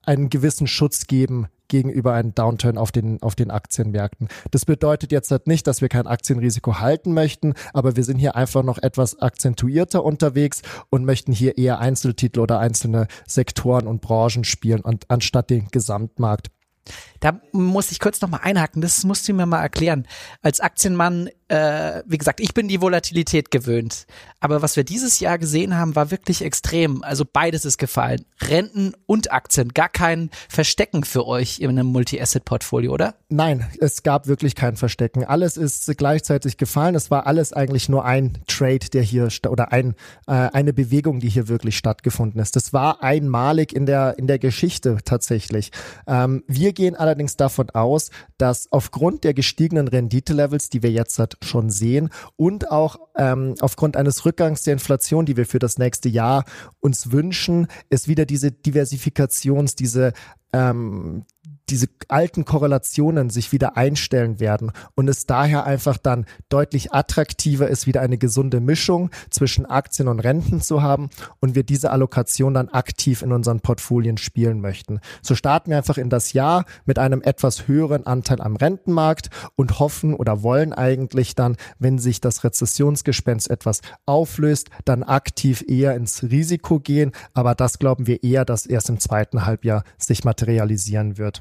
einen 0.06 0.30
gewissen 0.30 0.66
Schutz 0.66 1.06
geben 1.06 1.48
gegenüber 1.68 2.12
einem 2.12 2.34
Downturn 2.34 2.78
auf 2.78 2.92
den, 2.92 3.22
auf 3.22 3.34
den 3.34 3.50
Aktienmärkten. 3.50 4.28
Das 4.50 4.64
bedeutet 4.64 5.12
jetzt 5.12 5.30
halt 5.30 5.46
nicht, 5.46 5.66
dass 5.66 5.80
wir 5.80 5.88
kein 5.88 6.06
Aktienrisiko 6.06 6.78
halten 6.78 7.14
möchten, 7.14 7.54
aber 7.72 7.96
wir 7.96 8.04
sind 8.04 8.18
hier 8.18 8.36
einfach 8.36 8.62
noch 8.62 8.78
etwas 8.78 9.20
akzentuierter 9.20 10.04
unterwegs 10.04 10.62
und 10.90 11.04
möchten 11.04 11.32
hier 11.32 11.58
eher 11.58 11.78
Einzeltitel 11.80 12.40
oder 12.40 12.58
einzelne 12.58 13.08
Sektoren 13.26 13.86
und 13.86 14.02
Branchen 14.02 14.44
spielen 14.44 14.82
und 14.82 15.10
anstatt 15.10 15.50
den 15.50 15.68
Gesamtmarkt. 15.68 16.50
Da 17.20 17.40
muss 17.52 17.90
ich 17.90 17.98
kurz 17.98 18.20
nochmal 18.20 18.40
einhaken, 18.42 18.82
das 18.82 19.04
musst 19.04 19.26
du 19.26 19.32
mir 19.32 19.46
mal 19.46 19.62
erklären. 19.62 20.06
Als 20.42 20.60
Aktienmann 20.60 21.30
äh, 21.48 22.02
wie 22.06 22.18
gesagt, 22.18 22.40
ich 22.40 22.54
bin 22.54 22.68
die 22.68 22.80
Volatilität 22.80 23.50
gewöhnt. 23.50 24.06
Aber 24.40 24.62
was 24.62 24.76
wir 24.76 24.84
dieses 24.84 25.20
Jahr 25.20 25.38
gesehen 25.38 25.76
haben, 25.76 25.96
war 25.96 26.10
wirklich 26.10 26.42
extrem. 26.42 27.02
Also 27.02 27.24
beides 27.30 27.64
ist 27.64 27.78
gefallen. 27.78 28.24
Renten 28.40 28.92
und 29.06 29.32
Aktien. 29.32 29.68
Gar 29.70 29.88
kein 29.88 30.30
Verstecken 30.48 31.04
für 31.04 31.26
euch 31.26 31.60
in 31.60 31.70
einem 31.70 31.86
Multi-Asset-Portfolio, 31.88 32.92
oder? 32.92 33.14
Nein, 33.28 33.66
es 33.80 34.02
gab 34.02 34.26
wirklich 34.26 34.54
kein 34.54 34.76
Verstecken. 34.76 35.24
Alles 35.24 35.56
ist 35.56 35.96
gleichzeitig 35.96 36.56
gefallen. 36.56 36.94
Es 36.94 37.10
war 37.10 37.26
alles 37.26 37.52
eigentlich 37.52 37.88
nur 37.88 38.04
ein 38.04 38.38
Trade, 38.46 38.90
der 38.92 39.02
hier 39.02 39.28
oder 39.48 39.72
ein, 39.72 39.94
äh, 40.26 40.32
eine 40.32 40.72
Bewegung, 40.72 41.20
die 41.20 41.28
hier 41.28 41.48
wirklich 41.48 41.76
stattgefunden 41.76 42.40
ist. 42.40 42.56
Das 42.56 42.72
war 42.72 43.02
einmalig 43.02 43.74
in 43.74 43.86
der, 43.86 44.18
in 44.18 44.26
der 44.26 44.38
Geschichte 44.38 44.98
tatsächlich. 45.04 45.72
Ähm, 46.06 46.44
wir 46.46 46.72
gehen 46.72 46.96
allerdings 46.96 47.36
davon 47.36 47.70
aus, 47.70 48.10
dass 48.38 48.70
aufgrund 48.70 49.24
der 49.24 49.34
gestiegenen 49.34 49.88
Renditelevels, 49.88 50.70
die 50.70 50.82
wir 50.82 50.90
jetzt 50.90 51.14
schon 51.42 51.70
sehen 51.70 52.10
und 52.36 52.70
auch 52.70 52.98
ähm, 53.16 53.54
aufgrund 53.60 53.96
eines 53.96 54.24
Rückgangs 54.24 54.62
der 54.62 54.74
Inflation, 54.74 55.26
die 55.26 55.36
wir 55.36 55.46
für 55.46 55.58
das 55.58 55.78
nächste 55.78 56.08
Jahr 56.08 56.44
uns 56.80 57.12
wünschen, 57.12 57.66
ist 57.90 58.08
wieder 58.08 58.26
diese 58.26 58.52
Diversifikations, 58.52 59.74
diese 59.74 60.12
ähm, 60.52 61.24
diese 61.70 61.88
alten 62.08 62.44
Korrelationen 62.44 63.30
sich 63.30 63.52
wieder 63.52 63.76
einstellen 63.76 64.38
werden 64.38 64.70
und 64.94 65.08
es 65.08 65.26
daher 65.26 65.64
einfach 65.64 65.96
dann 65.96 66.26
deutlich 66.48 66.92
attraktiver 66.92 67.68
ist, 67.68 67.86
wieder 67.86 68.02
eine 68.02 68.18
gesunde 68.18 68.60
Mischung 68.60 69.10
zwischen 69.30 69.66
Aktien 69.66 70.08
und 70.08 70.20
Renten 70.20 70.60
zu 70.60 70.82
haben 70.82 71.08
und 71.40 71.54
wir 71.54 71.62
diese 71.62 71.90
Allokation 71.90 72.54
dann 72.54 72.68
aktiv 72.68 73.22
in 73.22 73.32
unseren 73.32 73.60
Portfolien 73.60 74.18
spielen 74.18 74.60
möchten. 74.60 75.00
So 75.22 75.34
starten 75.34 75.70
wir 75.70 75.78
einfach 75.78 75.98
in 75.98 76.10
das 76.10 76.32
Jahr 76.32 76.64
mit 76.84 76.98
einem 76.98 77.22
etwas 77.22 77.66
höheren 77.66 78.06
Anteil 78.06 78.40
am 78.40 78.56
Rentenmarkt 78.56 79.30
und 79.56 79.78
hoffen 79.78 80.14
oder 80.14 80.42
wollen 80.42 80.72
eigentlich 80.72 81.34
dann, 81.34 81.56
wenn 81.78 81.98
sich 81.98 82.20
das 82.20 82.44
Rezessionsgespenst 82.44 83.50
etwas 83.50 83.80
auflöst, 84.06 84.68
dann 84.84 85.02
aktiv 85.02 85.64
eher 85.66 85.96
ins 85.96 86.22
Risiko 86.22 86.78
gehen. 86.78 87.12
Aber 87.32 87.54
das 87.54 87.78
glauben 87.78 88.06
wir 88.06 88.22
eher, 88.22 88.44
dass 88.44 88.66
erst 88.66 88.90
im 88.90 89.00
zweiten 89.00 89.46
Halbjahr 89.46 89.84
sich 89.98 90.24
materialisieren 90.24 91.16
wird. 91.18 91.33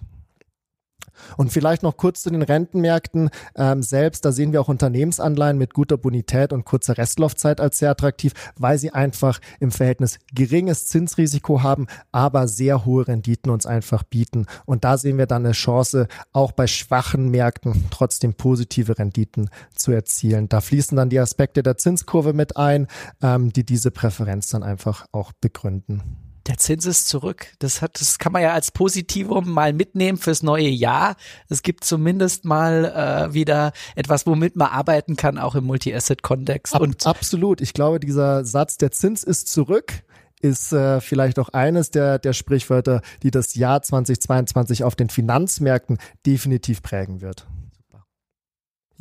Und 1.38 1.52
vielleicht 1.52 1.84
noch 1.84 1.98
kurz 1.98 2.22
zu 2.22 2.30
den 2.30 2.42
Rentenmärkten 2.42 3.30
ähm, 3.56 3.82
selbst. 3.82 4.26
Da 4.26 4.32
sehen 4.32 4.52
wir 4.52 4.62
auch 4.62 4.68
Unternehmensanleihen 4.68 5.58
mit 5.58 5.74
guter 5.74 5.98
Bonität 5.98 6.54
und 6.54 6.66
kurzer 6.66 6.98
Restlaufzeit 6.98 7.60
als 7.60 7.78
sehr 7.78 7.92
attraktiv, 7.92 8.34
weil 8.58 8.78
sie 8.78 8.92
einfach 8.92 9.40
im 9.60 9.72
Verhältnis 9.72 10.20
geringes 10.34 10.88
Zinsrisiko 10.88 11.64
haben, 11.64 11.88
aber 12.12 12.48
sehr 12.48 12.86
hohe 12.86 13.08
Renditen 13.08 13.52
uns 13.52 13.66
einfach 13.66 14.04
bieten. 14.04 14.46
Und 14.66 14.84
da 14.84 14.98
sehen 14.98 15.18
wir 15.18 15.26
dann 15.26 15.46
eine 15.46 15.54
Chance, 15.54 16.08
auch 16.32 16.52
bei 16.52 16.68
schwachen 16.68 17.30
Märkten 17.30 17.86
trotzdem 17.90 18.34
positive 18.34 18.98
Renditen 18.98 19.50
zu 19.76 19.92
erzielen. 19.92 20.50
Da 20.50 20.62
fließen 20.62 20.96
dann 20.96 21.10
die 21.10 21.20
Aspekte 21.20 21.64
der 21.64 21.78
Zinskurve 21.78 22.34
mit 22.34 22.58
ein, 22.58 22.88
ähm, 23.22 23.52
die 23.54 23.66
diese 23.66 23.92
Präferenz 23.92 24.50
dann 24.50 24.64
einfach 24.64 25.06
auch 25.12 25.32
begründen 25.34 26.23
der 26.48 26.58
Zins 26.58 26.86
ist 26.86 27.08
zurück. 27.08 27.48
Das 27.60 27.82
hat, 27.82 28.00
das 28.00 28.20
kann 28.20 28.32
man 28.32 28.42
ja 28.42 28.54
als 28.54 28.72
Positivum 28.72 29.50
mal 29.50 29.74
mitnehmen 29.74 30.18
fürs 30.18 30.44
neue 30.44 30.68
Jahr. 30.68 31.16
Es 31.50 31.64
gibt 31.64 31.84
zumindest 31.84 32.46
mal 32.46 32.86
äh, 33.30 33.34
wieder 33.34 33.72
etwas, 33.96 34.28
womit 34.28 34.56
man 34.56 34.68
arbeiten 34.68 35.16
kann, 35.16 35.38
auch 35.38 35.56
im 35.56 35.66
Multi-Asset-Kontext. 35.66 36.76
Ab, 36.76 36.84
absolut. 37.06 37.62
Ich 37.62 37.74
glaube, 37.74 38.00
dieser 38.00 38.44
Satz, 38.46 38.78
der 38.78 38.92
Zins 38.92 39.24
ist 39.24 39.48
zurück, 39.48 40.04
ist 40.42 40.74
äh, 40.74 41.00
vielleicht 41.00 41.40
auch 41.40 41.50
eines 41.50 41.90
der, 41.92 42.20
der 42.20 42.34
Sprichwörter, 42.34 43.02
die 43.24 43.32
das 43.32 43.56
Jahr 43.56 43.82
2022 43.82 44.84
auf 44.84 44.96
den 44.96 45.10
Finanzmärkten 45.10 45.98
definitiv 46.26 46.82
prägen 46.82 47.22
wird. 47.22 47.48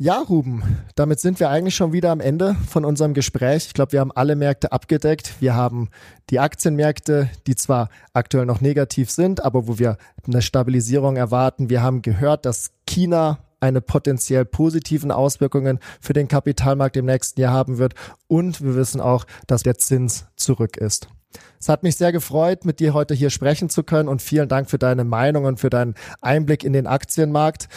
Ja, 0.03 0.17
Ruben, 0.17 0.63
damit 0.95 1.21
sind 1.21 1.39
wir 1.39 1.49
eigentlich 1.49 1.77
schon 1.77 1.93
wieder 1.93 2.11
am 2.11 2.19
Ende 2.19 2.57
von 2.67 2.83
unserem 2.83 3.13
Gespräch. 3.13 3.67
Ich 3.67 3.73
glaube, 3.73 3.93
wir 3.93 4.01
haben 4.01 4.11
alle 4.11 4.35
Märkte 4.35 4.73
abgedeckt. 4.73 5.35
Wir 5.39 5.55
haben 5.55 5.87
die 6.29 6.39
Aktienmärkte, 6.39 7.29
die 7.47 7.55
zwar 7.55 7.87
aktuell 8.11 8.45
noch 8.45 8.59
negativ 8.59 9.09
sind, 9.09 9.45
aber 9.45 9.65
wo 9.65 9.79
wir 9.79 9.95
eine 10.27 10.41
Stabilisierung 10.41 11.15
erwarten. 11.15 11.69
Wir 11.69 11.81
haben 11.81 12.01
gehört, 12.01 12.45
dass 12.45 12.71
China 12.85 13.39
eine 13.61 13.79
potenziell 13.79 14.43
positiven 14.43 15.09
Auswirkungen 15.09 15.79
für 16.01 16.11
den 16.11 16.27
Kapitalmarkt 16.27 16.97
im 16.97 17.05
nächsten 17.05 17.39
Jahr 17.39 17.53
haben 17.53 17.77
wird. 17.77 17.93
Und 18.27 18.61
wir 18.61 18.75
wissen 18.75 18.99
auch, 18.99 19.23
dass 19.47 19.63
der 19.63 19.77
Zins 19.77 20.25
zurück 20.35 20.75
ist. 20.75 21.07
Es 21.61 21.69
hat 21.69 21.81
mich 21.81 21.95
sehr 21.95 22.11
gefreut, 22.11 22.65
mit 22.65 22.81
dir 22.81 22.93
heute 22.93 23.13
hier 23.13 23.29
sprechen 23.29 23.69
zu 23.69 23.83
können 23.83 24.09
und 24.09 24.21
vielen 24.21 24.49
Dank 24.49 24.69
für 24.69 24.77
deine 24.77 25.05
Meinung 25.05 25.45
und 25.45 25.61
für 25.61 25.69
deinen 25.69 25.95
Einblick 26.19 26.65
in 26.65 26.73
den 26.73 26.87
Aktienmarkt. 26.87 27.69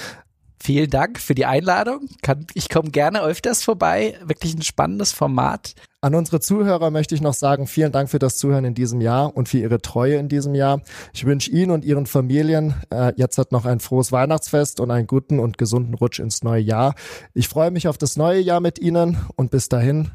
Vielen 0.59 0.91
Dank 0.91 1.21
für 1.21 1.35
die 1.35 1.47
Einladung. 1.47 2.09
ich 2.55 2.69
komme 2.69 2.91
gerne 2.91 3.23
öfters 3.23 3.63
vorbei. 3.63 4.19
Wirklich 4.25 4.55
ein 4.55 4.63
spannendes 4.63 5.13
Format. 5.13 5.75
An 6.01 6.15
unsere 6.15 6.41
Zuhörer 6.41 6.91
möchte 6.91 7.15
ich 7.15 7.21
noch 7.21 7.35
sagen, 7.35 7.67
vielen 7.67 7.93
Dank 7.93 8.09
für 8.11 8.19
das 8.19 8.39
Zuhören 8.39 8.65
in 8.65 8.75
diesem 8.75 9.01
Jahr 9.01 9.37
und 9.37 9.49
für 9.49 9.59
Ihre 9.59 9.81
Treue 9.81 10.17
in 10.17 10.29
diesem 10.29 10.55
Jahr. 10.55 10.83
Ich 11.13 11.25
wünsche 11.25 11.51
Ihnen 11.51 11.71
und 11.71 11.85
Ihren 11.85 12.07
Familien 12.07 12.75
äh, 12.91 13.13
jetzt 13.17 13.39
hat 13.39 13.53
noch 13.53 13.65
ein 13.65 13.81
frohes 13.81 14.13
Weihnachtsfest 14.13 14.81
und 14.81 14.91
einen 14.91 15.07
guten 15.07 15.41
und 15.41 15.59
gesunden 15.59 15.95
Rutsch 15.95 16.21
ins 16.21 16.43
neue 16.43 16.63
Jahr. 16.63 16.95
Ich 17.35 17.49
freue 17.49 17.71
mich 17.71 17.89
auf 17.89 17.99
das 17.99 18.17
neue 18.17 18.41
Jahr 18.41 18.61
mit 18.61 18.79
Ihnen 18.79 19.19
und 19.37 19.51
bis 19.51 19.69
dahin, 19.69 20.11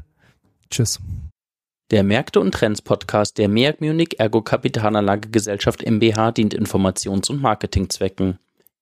tschüss. 0.70 0.98
Der 1.90 2.04
Märkte 2.04 2.40
und 2.40 2.52
Trends 2.52 2.80
Podcast 2.80 3.36
der 3.36 3.48
MEAG 3.48 3.80
Munich 3.80 4.18
Ergo 4.18 4.40
Kapitalanlage 4.40 5.28
Gesellschaft 5.28 5.84
MBH 5.84 6.32
dient 6.32 6.54
Informations- 6.54 7.30
und 7.30 7.42
Marketingzwecken. 7.42 8.38